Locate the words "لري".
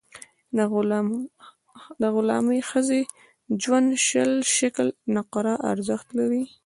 6.19-6.43